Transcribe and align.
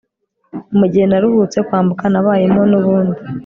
mugihe 0.79 1.05
naruhutse 1.07 1.57
kwambuka 1.67 2.03
nabayemo 2.11 2.61
nubundi 2.69 3.21